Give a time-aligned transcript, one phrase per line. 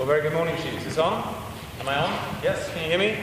[0.00, 0.78] Well, very good morning to you.
[0.78, 1.12] Is this on?
[1.78, 2.10] Am I on?
[2.42, 2.72] Yes?
[2.72, 3.18] Can you hear me?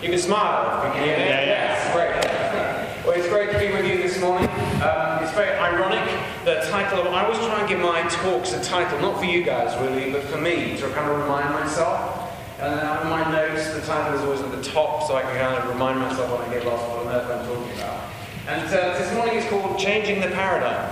[0.00, 0.78] You can smile.
[0.78, 1.24] if You can hear me?
[1.24, 1.74] Yeah, yeah.
[1.74, 3.04] Yes, great.
[3.04, 4.48] Well, it's great to be with you this morning.
[4.86, 6.08] Um, it's very ironic.
[6.44, 9.42] The title of I always try and give my talks a title, not for you
[9.42, 12.30] guys really, but for me to kind of remind myself.
[12.60, 15.36] And then on my notes, the title is always at the top, so I can
[15.36, 18.00] kind of remind myself when I get lost what on earth I'm talking about.
[18.46, 20.88] And uh, this morning is called Changing the Paradigm.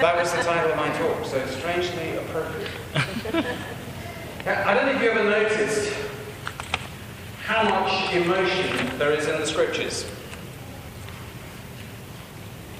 [0.00, 2.70] That was the title of my talk, so strangely appropriate.
[4.48, 5.92] I don't know if you ever noticed
[7.44, 10.10] how much emotion there is in the scriptures.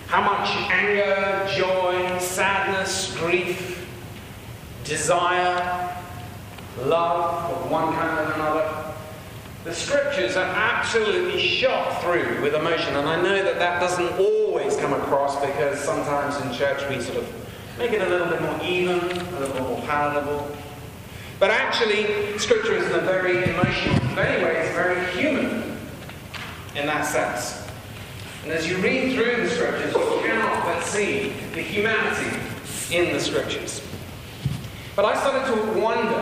[0.06, 3.86] How much anger, joy, sadness, grief,
[4.84, 5.95] desire,
[6.84, 8.95] love of one kind or another.
[9.64, 14.74] The scriptures are absolutely shot through with emotion, and I know that that doesn't always
[14.78, 17.30] come across because sometimes in church we sort of
[17.78, 20.56] make it a little bit more even, a little more palatable.
[21.38, 25.79] But actually, Scripture is a very emotional, in many ways, very human
[26.74, 27.65] in that sense.
[28.43, 32.37] And as you read through the Scriptures, you cannot but see the humanity
[32.90, 33.82] in the Scriptures.
[34.96, 36.18] But I started to wonder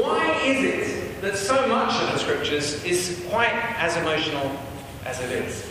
[0.00, 4.56] why is it that so much of the Scriptures is quite as emotional
[5.04, 5.68] as it is?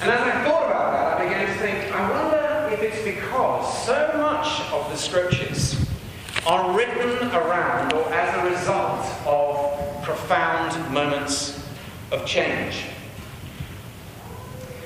[0.00, 3.84] And as I thought about that, I began to think I wonder if it's because
[3.84, 5.85] so much of the Scriptures
[6.46, 11.68] are written around or as a result of profound moments
[12.12, 12.84] of change.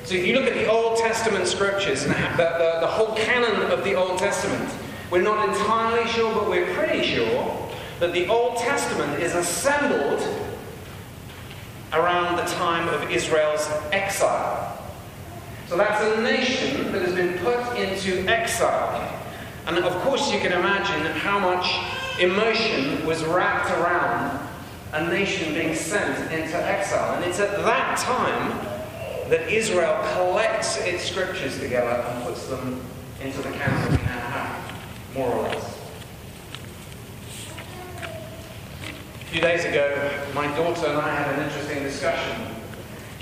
[0.05, 3.71] So if you look at the Old Testament scriptures and the, the, the whole canon
[3.71, 4.73] of the Old Testament,
[5.11, 7.69] we're not entirely sure, but we're pretty sure
[8.01, 10.21] that the Old Testament is assembled
[11.93, 14.79] around the time of Israel's exile.
[15.69, 19.20] So that's a nation that has been put into exile.
[19.71, 21.79] And of course, you can imagine how much
[22.19, 24.45] emotion was wrapped around
[24.93, 27.15] a nation being sent into exile.
[27.15, 28.51] And it's at that time
[29.31, 32.81] that Israel collects its scriptures together and puts them
[33.23, 35.79] into the canon now have, more or less.
[39.21, 42.57] A few days ago, my daughter and I had an interesting discussion.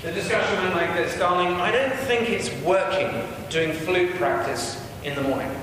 [0.01, 3.21] The discussion went like this Darling, I don't think it's working
[3.51, 5.55] doing flute practice in the morning.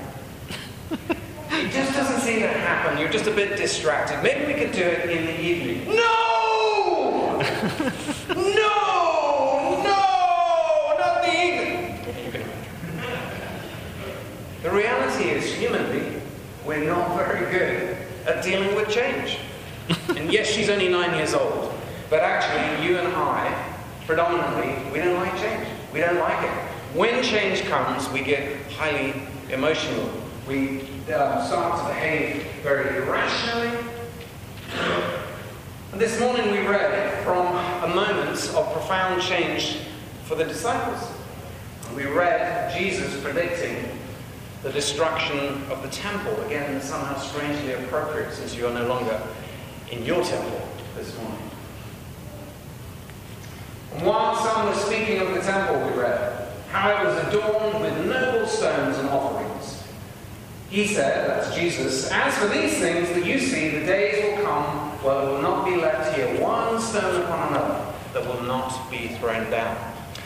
[0.89, 2.97] It just doesn't seem to happen.
[2.97, 4.21] You're just a bit distracted.
[4.21, 5.95] Maybe we could do it in the evening.
[5.95, 7.39] No!
[8.29, 9.83] no!
[9.83, 10.95] No!
[10.97, 11.97] Not the evening.
[12.25, 13.41] You can imagine.
[14.63, 16.21] The reality is, humanly,
[16.65, 19.39] we're not very good at dealing with change.
[20.09, 21.73] And yes, she's only nine years old,
[22.09, 23.73] but actually, you and I,
[24.05, 25.67] predominantly, we don't like change.
[25.93, 26.51] We don't like it.
[26.95, 29.13] When change comes, we get highly
[29.49, 30.09] emotional.
[30.47, 30.81] We
[31.11, 33.77] uh, start to behave very irrationally.
[35.91, 37.47] And this morning we read from
[37.83, 39.79] a moment of profound change
[40.23, 41.11] for the disciples.
[41.87, 43.89] And we read Jesus predicting
[44.63, 46.41] the destruction of the temple.
[46.45, 49.21] Again, somehow strangely appropriate since you are no longer
[49.91, 50.65] in your temple
[50.95, 51.49] this morning.
[53.95, 58.05] And while some were speaking of the temple, we read how it was adorned with
[58.05, 59.83] noble stones and offerings.
[60.69, 64.91] He said, that's Jesus, as for these things that you see, the days will come
[65.01, 69.09] where there will not be left here one stone upon another that will not be
[69.19, 69.77] thrown down.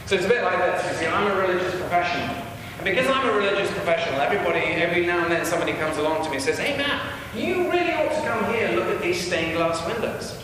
[0.07, 0.91] So it's a bit like this.
[0.91, 2.35] You see, I'm a religious professional.
[2.77, 6.29] And because I'm a religious professional, everybody, every now and then somebody comes along to
[6.29, 9.25] me and says, Hey Matt, you really ought to come here and look at these
[9.25, 10.41] stained glass windows.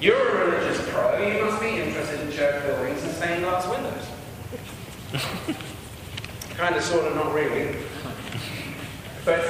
[0.00, 4.06] You're a religious pro, you must be interested in church buildings and stained glass windows.
[6.56, 7.74] kind of, sort of, not really.
[9.28, 9.44] But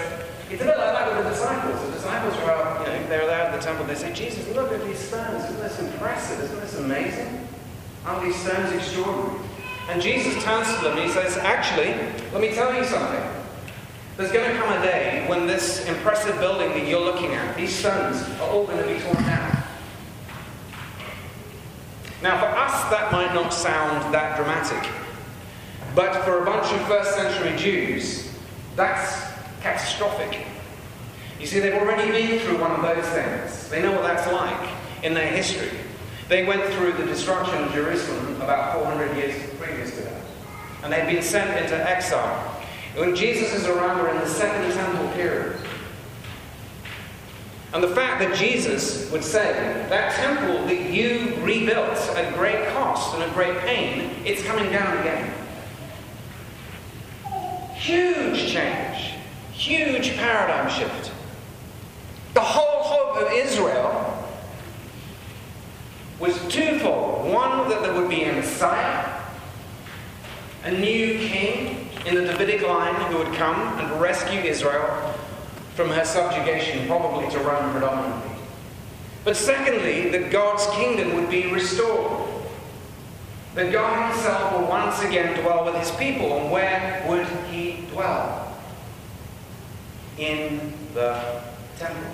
[0.50, 1.80] it's a bit like that with the disciples.
[1.86, 3.86] The disciples were out, you know, they were there at the temple.
[3.86, 5.44] They say, Jesus, look at these stones.
[5.44, 6.40] Isn't this impressive?
[6.42, 7.46] Isn't this amazing?
[8.04, 9.38] Aren't these stones extraordinary?
[9.88, 11.94] And Jesus turns to them and he says, Actually,
[12.32, 13.22] let me tell you something.
[14.16, 17.72] There's going to come a day when this impressive building that you're looking at, these
[17.72, 19.62] stones, are all going to be torn down.
[22.20, 24.90] Now, for us, that might not sound that dramatic.
[25.94, 28.34] But for a bunch of first century Jews,
[28.74, 29.27] that's
[29.60, 30.46] catastrophic.
[31.40, 33.68] You see, they've already been through one of those things.
[33.68, 34.70] They know what that's like
[35.02, 35.70] in their history.
[36.28, 40.22] They went through the destruction of Jerusalem about 400 years previous to that.
[40.82, 42.36] And they'd been sent into exile.
[42.96, 45.56] When Jesus is around, we're in the Second Temple period.
[47.72, 49.52] And the fact that Jesus would say,
[49.90, 54.96] that temple that you rebuilt at great cost and at great pain, it's coming down
[54.98, 55.34] again.
[57.74, 59.07] Huge change.
[59.68, 61.12] Huge paradigm shift.
[62.32, 64.26] The whole hope of Israel
[66.18, 67.30] was twofold.
[67.30, 69.20] One, that there would be a Messiah,
[70.64, 75.14] a new king in the Davidic line who would come and rescue Israel
[75.74, 78.30] from her subjugation, probably to Rome predominantly.
[79.22, 82.26] But secondly, that God's kingdom would be restored.
[83.54, 86.38] That God Himself will once again dwell with His people.
[86.38, 88.47] And where would He dwell?
[90.18, 91.42] In the
[91.78, 92.10] temple.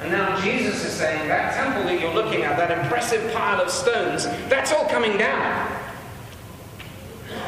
[0.00, 3.70] And now Jesus is saying that temple that you're looking at, that impressive pile of
[3.70, 5.72] stones, that's all coming down.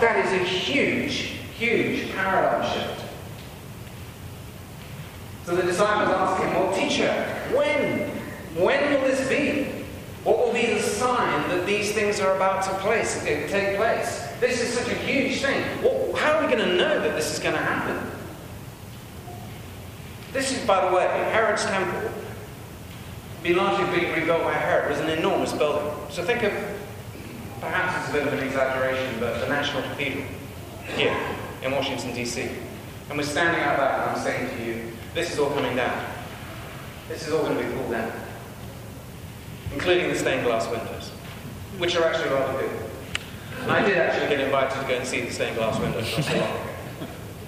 [0.00, 3.04] That is a huge, huge paradigm shift.
[5.44, 7.12] So the disciples ask him, Well, teacher,
[7.54, 8.08] when?
[8.56, 9.84] When will this be?
[10.24, 14.28] What will be the sign that these things are about to place, take place?
[14.38, 15.64] This is such a huge thing.
[15.82, 18.09] Well, how are we going to know that this is going to happen?
[20.32, 22.10] This is, by the way, Herod's temple,
[23.42, 25.92] being largely being rebuilt by Herod, was an enormous building.
[26.10, 26.52] So think of,
[27.60, 30.24] perhaps it's a bit of an exaggeration, but the National Cathedral
[30.94, 31.16] here
[31.62, 32.48] in Washington, D.C.
[33.08, 36.06] And we're standing out there and I'm saying to you, this is all coming down.
[37.08, 38.12] This is all going to be pulled down.
[39.72, 41.10] Including the stained glass windows,
[41.78, 42.70] which are actually rather good.
[43.62, 46.24] And I did actually get invited to go and see the stained glass windows not
[46.24, 46.66] so long ago.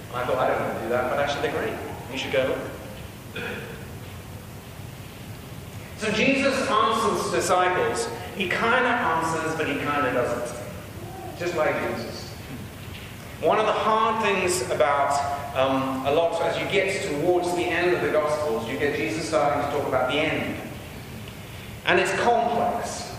[0.09, 1.77] And I thought, I don't want to do that, but actually they're great.
[2.11, 2.72] You should go look.
[5.97, 8.09] So Jesus answers disciples.
[8.35, 10.59] He kind of answers, but he kind of doesn't.
[11.39, 12.29] Just like Jesus.
[13.41, 15.11] One of the hard things about
[15.55, 19.27] um, a lot, as you get towards the end of the Gospels, you get Jesus
[19.27, 20.59] starting to talk about the end.
[21.85, 23.13] And it's complex.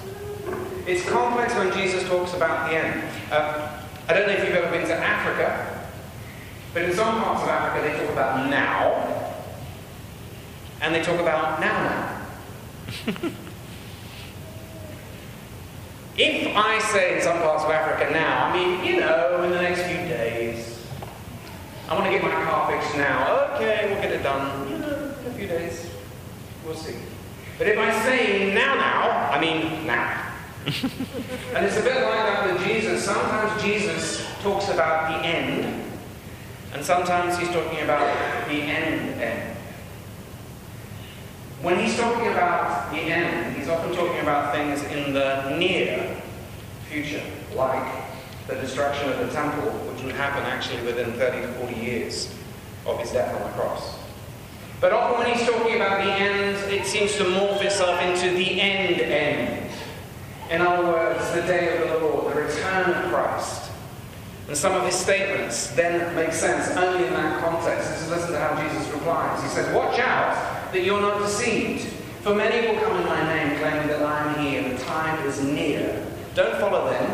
[0.87, 3.05] It's complex when Jesus talks about the end.
[3.31, 5.87] Uh, I don't know if you've ever been to Africa,
[6.73, 9.14] but in some parts of Africa they talk about now,
[10.81, 12.21] and they talk about now now.
[16.17, 19.63] if I say in some parts of Africa now, I mean, you know, in the
[19.63, 20.87] next few days,
[21.89, 23.55] I want to get my car fixed now.
[23.55, 24.71] Okay, we'll get it done.
[24.71, 25.91] You know, in a few days.
[26.65, 26.97] We'll see.
[27.59, 30.33] But if I say now now, I mean now.
[30.67, 33.05] and it's a bit like that with Jesus.
[33.05, 35.85] Sometimes Jesus talks about the end,
[36.73, 39.54] and sometimes he's talking about the end end.
[41.65, 46.15] When he's talking about the end, he's often talking about things in the near
[46.91, 47.23] future,
[47.55, 48.05] like
[48.47, 52.35] the destruction of the temple, which would happen actually within 30 to 40 years
[52.85, 53.97] of his death on the cross.
[54.79, 58.61] But often when he's talking about the end, it seems to morph itself into the
[58.61, 59.71] end end.
[60.51, 63.71] In other words, the day of the Lord, the return of Christ.
[64.49, 67.89] And some of his statements then make sense only in that context.
[67.89, 69.43] Just listen to how Jesus replies.
[69.43, 71.87] He says, Watch out that you're not deceived.
[72.23, 75.25] For many will come in my name, claiming that I am here, and the time
[75.27, 76.05] is near.
[76.35, 77.11] Don't follow them.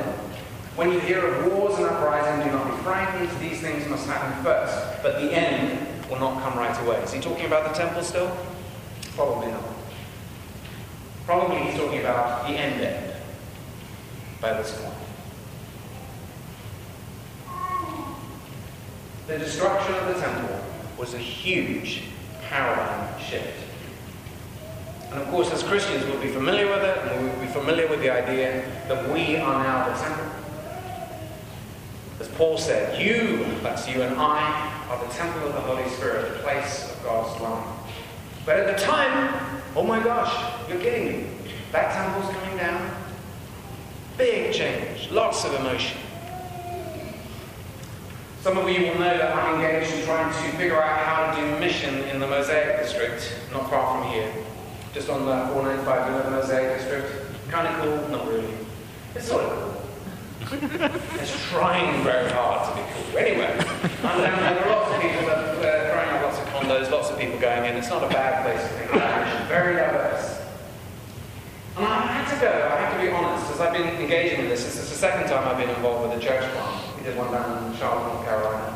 [0.76, 3.28] When you hear of wars and uprising, do not be frightened.
[3.38, 5.02] These things must happen first.
[5.02, 6.96] But the end will not come right away.
[7.02, 8.34] Is he talking about the temple still?
[9.14, 9.64] Probably not.
[11.26, 13.14] Probably he's talking about the end end
[14.40, 14.94] by this point.
[19.26, 20.60] The destruction of the temple
[20.96, 22.04] was a huge
[22.50, 23.64] paradigm shift.
[25.10, 28.00] And of course, as Christians, we'll be familiar with it, and we'll be familiar with
[28.00, 30.26] the idea that we are now the temple.
[32.20, 36.32] As Paul said, you, that's you and I, are the temple of the Holy Spirit,
[36.32, 37.64] the place of God's dwelling.
[38.44, 40.32] But at the time, oh my gosh,
[40.68, 41.30] you're kidding me.
[41.72, 42.94] That temple's coming down.
[44.18, 45.98] Big change, lots of emotion.
[48.42, 51.40] Some of you will know that I'm engaged in trying to figure out how to
[51.42, 54.32] do mission in the Mosaic District, not far from here.
[54.94, 57.50] Just on the 495, you know the Mosaic District?
[57.50, 58.08] Kind of cool?
[58.08, 58.54] Not really.
[59.14, 60.58] It's sort of cool.
[61.20, 63.18] it's trying very hard to be cool.
[63.18, 66.90] Anyway, and, um, there are lots of people that uh, throwing out lots of condos,
[66.90, 67.76] lots of people going in.
[67.76, 69.48] It's not a bad place to think about mission.
[69.48, 70.40] Very diverse.
[71.76, 74.48] And I had to go, I have to be honest, as I've been engaging with
[74.48, 76.79] this, this is the second time I've been involved with a church plant.
[77.00, 78.72] We did one down in Charlotte, North Carolina,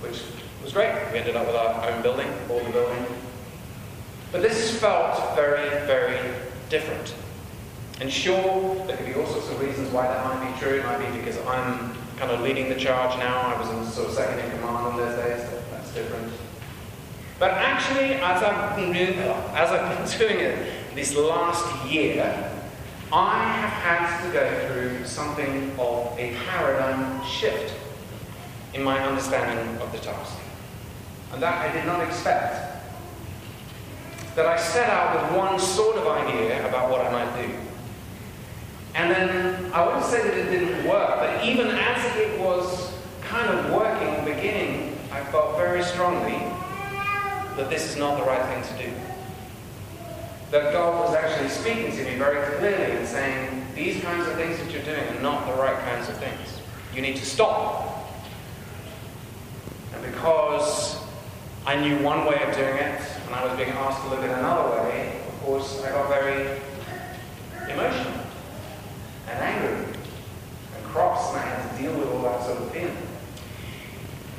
[0.00, 0.22] which
[0.64, 0.90] was great.
[1.12, 3.04] We ended up with our own building, bought the building.
[4.32, 6.34] But this felt very, very
[6.70, 7.14] different.
[8.00, 10.78] And sure, there could be all sorts of reasons why that might be true.
[10.78, 13.38] It might be because I'm kind of leading the charge now.
[13.38, 15.46] I was in sort of second in command on those days.
[15.70, 16.32] That's different.
[17.38, 22.47] But actually, as I've been doing, as I've been doing it this last year,
[23.10, 27.74] I have had to go through something of a paradigm shift
[28.74, 30.36] in my understanding of the task.
[31.32, 32.76] And that I did not expect.
[34.34, 37.52] that I set out with one sort of idea about what I might do.
[38.94, 43.48] And then I wouldn't say that it didn't work, but even as it was kind
[43.48, 46.38] of working in the beginning, I felt very strongly
[47.56, 48.92] that this is not the right thing to do.
[50.50, 54.58] That God was actually speaking to me very clearly and saying, these kinds of things
[54.58, 56.60] that you're doing are not the right kinds of things.
[56.94, 58.10] You need to stop.
[59.94, 60.96] And because
[61.66, 64.30] I knew one way of doing it, and I was being asked to live in
[64.30, 66.60] another way, of course, I got very
[67.70, 68.24] emotional
[69.28, 69.84] and angry
[70.74, 72.96] and cross, and I had to deal with all that sort of feeling.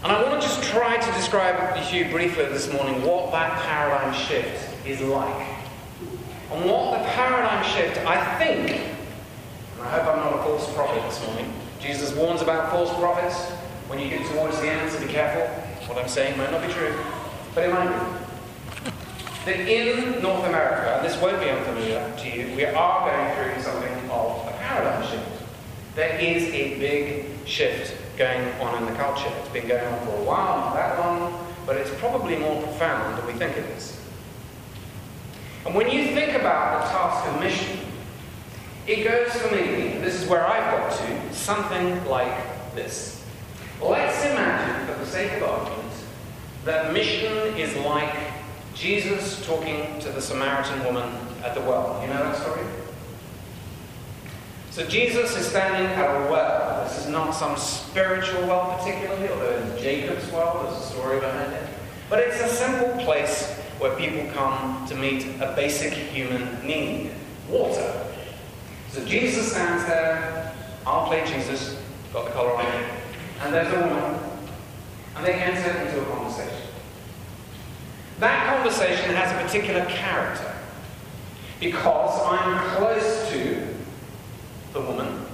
[0.01, 3.61] And I want to just try to describe to you briefly this morning what that
[3.61, 5.48] paradigm shift is like.
[6.51, 11.01] And what the paradigm shift, I think, and I hope I'm not a false prophet
[11.03, 11.53] this morning.
[11.79, 13.51] Jesus warns about false prophets.
[13.87, 15.47] When you get towards the end, so be careful.
[15.87, 16.95] What I'm saying might not be true,
[17.55, 18.91] but it might be.
[19.45, 24.09] That in North America, this won't be unfamiliar to you, we are going through something
[24.09, 25.43] of a paradigm shift.
[25.95, 29.31] There is a big shift going on in the culture.
[29.39, 33.17] It's been going on for a while, not that long, but it's probably more profound
[33.17, 33.99] than we think it is.
[35.65, 37.79] And when you think about the task of mission,
[38.87, 43.23] it goes for me, this is where I've got to, something like this.
[43.81, 45.93] Let's imagine, for the sake of argument,
[46.65, 48.15] that mission is like
[48.73, 51.13] Jesus talking to the Samaritan woman
[51.43, 51.99] at the well.
[52.01, 52.65] You know that story?
[54.71, 56.87] So Jesus is standing at a well.
[56.87, 61.53] This is not some spiritual well particularly, although it's Jacob's well, there's a story behind
[61.53, 61.63] it.
[62.09, 67.11] But it's a simple place where people come to meet a basic human need,
[67.49, 68.05] water.
[68.89, 70.53] So Jesus stands there,
[70.85, 71.81] I'll play Jesus,
[72.11, 72.65] got the collar on,
[73.41, 74.19] and there's a woman,
[75.15, 76.67] and they enter into a conversation.
[78.19, 80.53] That conversation has a particular character
[81.59, 83.75] because I'm close to
[84.73, 85.25] the woman,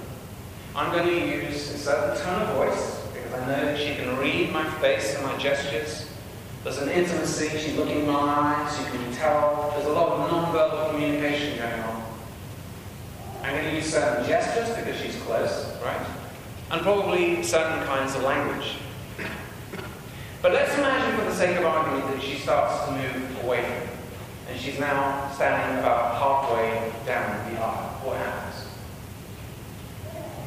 [0.74, 4.16] I'm going to use a certain tone of voice because I know that she can
[4.18, 6.10] read my face and my gestures.
[6.66, 10.32] There's an intimacy, she's looking in my eyes, you can tell there's a lot of
[10.32, 12.02] non-verbal communication going on.
[13.44, 16.04] I'm going to use certain gestures because she's close, right?
[16.72, 18.78] And probably certain kinds of language.
[20.42, 23.86] But let's imagine, for the sake of argument, that she starts to move away from
[23.86, 23.92] me.
[24.50, 28.00] And she's now standing about halfway down the aisle.
[28.02, 28.66] What happens?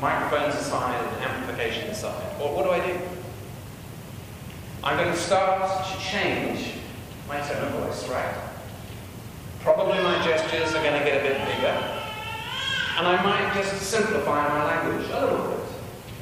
[0.01, 2.11] microphones aside amplification aside.
[2.37, 2.99] What, what do I do?
[4.83, 6.73] I'm going to start to change
[7.27, 8.33] my tone of voice, right?
[9.61, 11.77] Probably my gestures are going to get a bit bigger.
[12.97, 15.47] And I might just simplify my language a little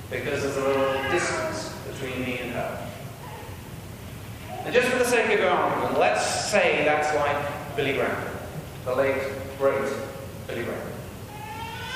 [0.09, 2.89] bit because there's a little distance between me and her.
[4.65, 8.27] And just for the sake of argument, let's say that's like Billy Graham,
[8.85, 9.21] the late,
[9.59, 9.91] great
[10.47, 10.87] Billy Graham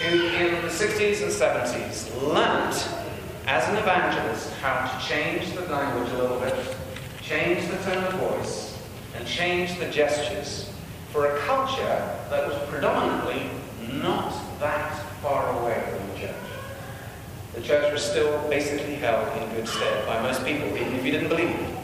[0.02, 2.74] who in the 60s and 70s learnt
[3.48, 6.56] as an evangelist how to change the language a little bit,
[7.22, 8.78] change the tone of voice,
[9.16, 10.72] and change the gestures
[11.12, 13.50] for a culture that was predominantly
[14.02, 16.36] not that far away from the church.
[17.56, 21.12] The church was still basically held in good stead by most people, even if you
[21.12, 21.78] didn't believe it.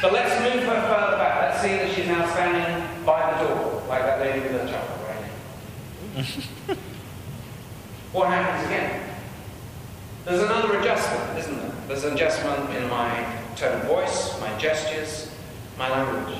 [0.00, 1.50] But let's move her further back.
[1.50, 4.98] Let's see that she's now standing by the door, like that lady with the child.
[8.12, 8.97] what happens again?
[10.28, 11.72] There's another adjustment, isn't there?
[11.86, 15.30] There's an adjustment in my tone of voice, my gestures,
[15.78, 16.36] my language,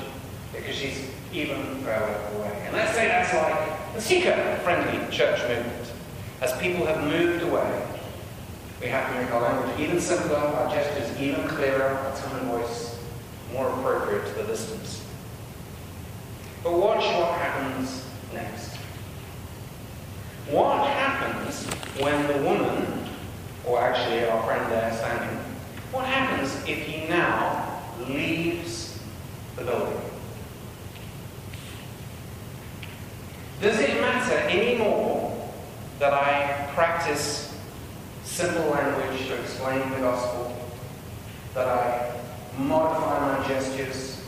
[0.53, 2.65] because she's even further away.
[2.65, 5.91] And let's say that's like the seeker-friendly church movement.
[6.39, 7.83] As people have moved away,
[8.79, 12.45] we have to make our language even simpler, our gestures even clearer, our tone of
[12.45, 12.99] voice
[13.51, 15.03] more appropriate to the distance.
[16.63, 18.05] But watch what happens
[18.35, 18.75] next.
[20.51, 21.65] What happens
[21.99, 22.98] when the woman,
[23.65, 25.37] or actually our friend there standing,
[25.91, 28.99] what happens if he now leaves
[29.55, 30.01] the building?
[33.61, 35.51] Does it matter anymore
[35.99, 37.53] that I practice
[38.23, 40.55] simple language to explain the gospel,
[41.53, 42.15] that I
[42.57, 44.21] modify my gestures,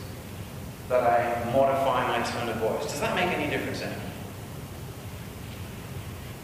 [0.88, 2.90] that I modify my tone of voice?
[2.90, 4.02] Does that make any difference anymore?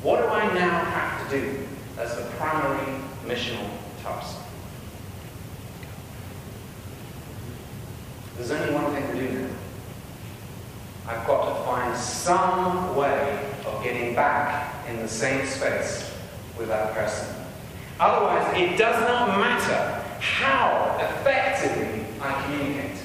[0.03, 1.67] What do I now have to do
[1.99, 3.69] as the primary missional
[4.03, 4.39] task?
[8.37, 9.49] There's only one thing to do now.
[11.09, 16.15] I've got to find some way of getting back in the same space
[16.57, 17.35] with that person.
[17.99, 23.03] Otherwise, it does not matter how effectively I communicate.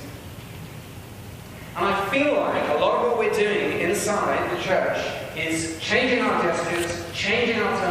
[1.76, 5.00] And I feel like a lot of what we're doing inside the church
[5.36, 7.83] is changing our gestures, changing our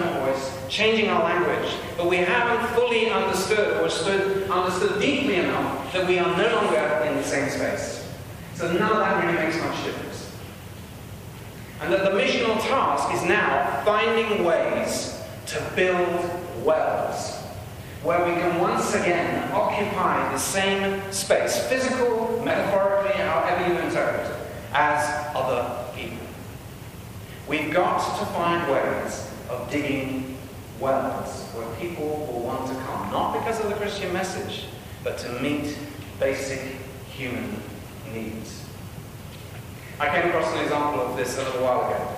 [0.72, 6.18] changing our language, but we haven't fully understood or stood, understood deeply enough that we
[6.18, 8.10] are no longer in the same space.
[8.54, 10.32] So none of that really makes much difference.
[11.82, 17.40] And that the missional task is now finding ways to build wells
[18.02, 24.36] where we can once again occupy the same space, physical, metaphorically, however you interpret it,
[24.72, 26.26] as other people.
[27.46, 30.31] We've got to find ways of digging
[30.82, 34.64] wells where people will want to come, not because of the Christian message,
[35.04, 35.78] but to meet
[36.18, 36.60] basic
[37.08, 37.62] human
[38.12, 38.64] needs.
[40.00, 42.08] I came across an example of this a little while ago.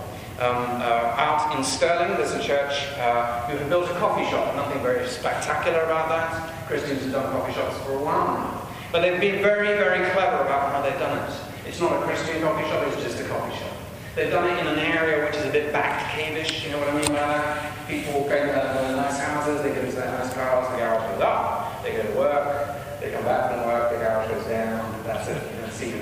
[0.41, 4.57] Um, uh, out in Sterling, there's a church uh, who have built a coffee shop.
[4.57, 6.67] Nothing very spectacular about that.
[6.67, 8.69] Christians have done coffee shops for a while now.
[8.91, 11.37] But they've been very, very clever about how they've done it.
[11.69, 13.77] It's not a Christian coffee shop, it's just a coffee shop.
[14.17, 16.89] They've done it in an area which is a bit back cavish, you know what
[16.89, 17.74] I mean by that?
[17.89, 21.13] People go to their nice houses, they get to their nice cars, they the garage
[21.13, 24.47] goes up, they go to work, they come back from work, they the garage goes
[24.47, 25.93] down, that's it, you see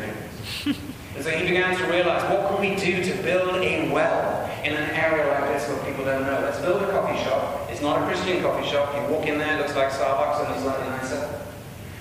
[1.15, 4.75] and so he began to realize, what can we do to build a well in
[4.75, 6.41] an area like this where people don't know?
[6.41, 7.69] Let's build a coffee shop.
[7.71, 8.95] It's not a Christian coffee shop.
[8.95, 11.43] You walk in there, it looks like Starbucks and it's slightly nicer.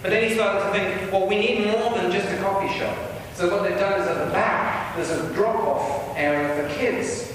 [0.02, 2.96] But then he started to think, well, we need more than just a coffee shop.
[3.34, 7.31] So what they've done is at the back, there's a drop-off area for kids.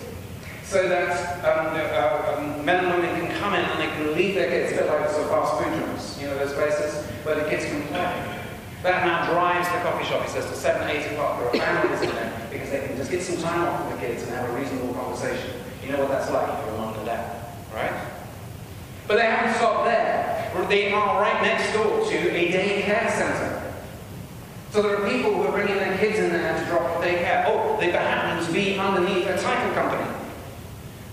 [0.67, 4.35] So that um, uh, um, men and women can come in and they can leave
[4.35, 7.37] their kids, a bit like sort of fast food joints, you know, those places where
[7.37, 8.43] the kids can play.
[8.83, 11.39] That now drives the coffee shop, he says, to 7, 8 o'clock.
[11.39, 14.07] There are families in there because they can just get some time off with the
[14.07, 15.51] kids and have a reasonable conversation.
[15.85, 17.95] You know what that's like if you're a mom and dad, right?
[19.07, 20.51] But they haven't stopped there.
[20.69, 23.73] They are right next door to a daycare centre.
[24.73, 27.45] So there are people who are bringing their kids in there to drop daycare.
[27.47, 30.16] Oh, they happen to be underneath a title company.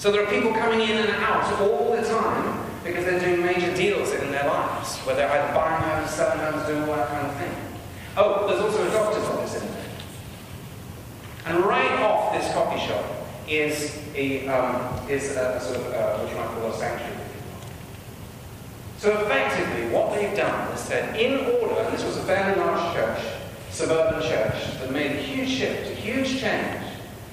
[0.04, 3.74] So there are people coming in and out all the time because they're doing major
[3.74, 7.26] deals in their lives, where they're either buying homes, selling homes, doing all that kind
[7.26, 7.56] of thing.
[8.18, 9.86] Oh, there's also a doctor's office in there.
[11.46, 13.06] And right off this coffee shop
[13.48, 17.16] is a, um, is a, sort of, uh, what you might call a sanctuary.
[18.98, 22.94] So effectively, what they've done is said, in order, and this was a fairly large
[22.94, 23.24] church,
[23.70, 26.84] suburban church that made a huge shift, a huge change,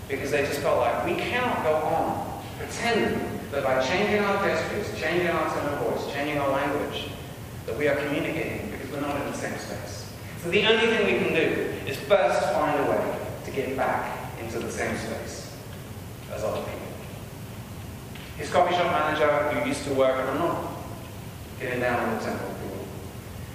[0.06, 2.29] because they just felt like we cannot go on
[2.60, 7.10] pretending that by changing our gestures, changing our tone of voice, changing our language,
[7.66, 10.12] that we are communicating because we're not in the same space.
[10.42, 14.32] So the only thing we can do is first find a way to get back
[14.40, 15.54] into the same space
[16.32, 16.80] as other people.
[18.36, 20.72] His coffee shop manager, who used to work, I'm not
[21.58, 22.54] getting down on the temple,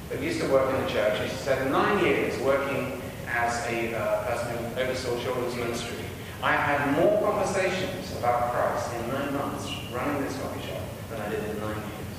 [0.09, 1.19] but used to work in the church.
[1.19, 6.04] He in nine years working as a uh, person who oversaw children's ministry,
[6.45, 11.29] I had more conversations about Christ in nine months running this coffee shop than I
[11.29, 12.17] did in nine years.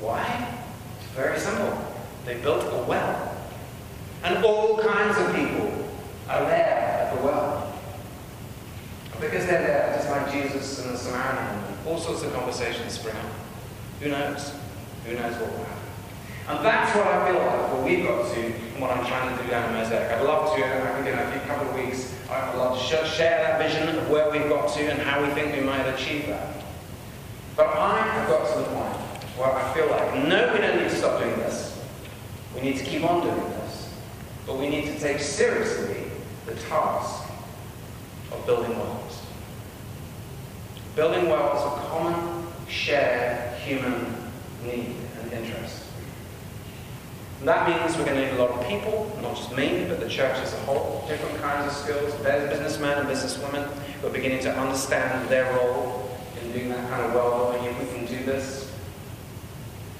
[0.00, 0.58] Why?
[1.14, 1.94] Very simple.
[2.24, 3.36] They built a well.
[4.24, 5.88] And all kinds of people
[6.28, 7.78] are there at the well.
[9.20, 13.32] Because they're there, just like Jesus and the Samaritan, all sorts of conversations spring up.
[14.00, 14.52] Who knows?
[15.06, 15.80] Who knows what will happen?
[16.48, 18.49] And that's what I feel like what we've got to
[18.80, 20.10] what I'm trying to do down in Mosaic.
[20.10, 23.96] I'd love to, in a few couple of weeks, I'd love to share that vision
[23.96, 26.56] of where we've got to and how we think we might achieve that.
[27.56, 28.96] But I have got to the point
[29.36, 31.78] where I feel like, no, we don't need to stop doing this.
[32.54, 33.92] We need to keep on doing this.
[34.46, 36.04] But we need to take seriously
[36.46, 37.30] the task
[38.32, 39.22] of building wells.
[40.96, 44.14] Building wells of common, shared human
[44.64, 45.84] need and interest.
[47.40, 49.98] And that means we're going to need a lot of people, not just me, but
[49.98, 52.14] the church as a whole, different kinds of skills.
[52.16, 53.66] Businessmen and businesswomen
[54.00, 56.10] who are beginning to understand their role
[56.42, 57.64] in doing that kind of well building.
[57.64, 58.70] If we can do this,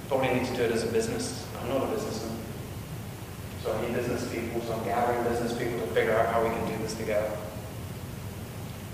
[0.09, 1.47] probably need to do it as a business.
[1.63, 2.37] I'm not a businessman.
[3.65, 6.51] So I need business people, so I'm gathering business people to figure out how we
[6.51, 7.35] can do this together.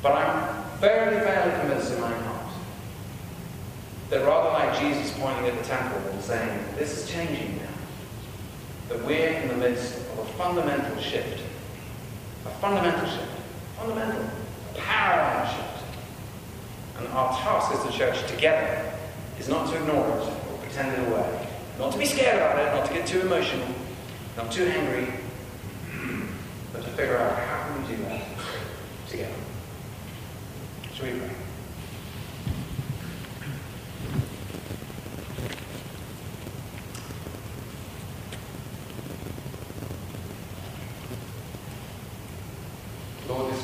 [0.02, 2.52] But I'm fairly, fairly convinced in my heart
[4.11, 7.65] that rather like Jesus pointing at the temple and saying, this is changing
[8.88, 11.42] that we're in the midst of a fundamental shift.
[12.44, 13.33] A fundamental shift.
[13.77, 14.22] Fundamental.
[14.22, 15.85] A paradigm shift.
[16.99, 18.92] And our task as the church together
[19.38, 21.49] is not to ignore it or pretend it away.
[21.79, 23.68] Not to be scared about it, not to get too emotional,
[24.37, 25.12] not too angry,
[26.72, 28.22] but to figure out how can we do that
[29.09, 29.35] together.
[30.94, 31.31] Shall we pray?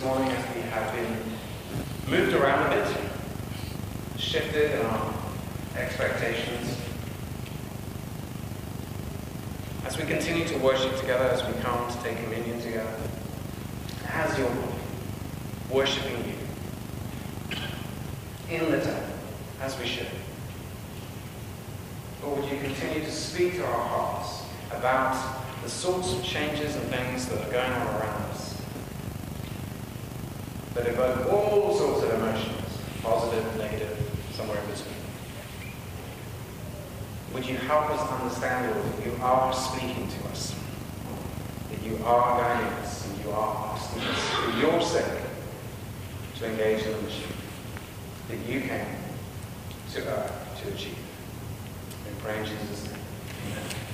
[0.02, 1.16] this morning as we have been
[2.08, 2.96] moved around a bit,
[4.18, 5.14] shifted in our
[5.76, 6.76] expectations.
[9.84, 12.94] As we continue to worship together, as we come to take communion together,
[14.08, 14.72] as your body,
[15.70, 16.16] worshiping
[18.50, 19.04] you in the temple,
[19.60, 20.08] as we should.
[22.22, 24.42] Lord, would you continue to speak to our hearts
[24.74, 28.60] about the sorts of changes and things that are going on around us
[30.74, 33.98] that evoke all sorts of emotions, positive, negative,
[34.32, 34.94] somewhere in between.
[37.34, 40.54] Would you help us understand, that you are speaking to us,
[41.70, 45.22] that you are guiding us, and you are asking us for your sake
[46.38, 47.32] to engage in the mission
[48.28, 48.86] that you came
[49.92, 50.96] to earth to achieve.
[52.04, 52.98] We pray in Jesus' name.
[53.46, 53.91] Amen.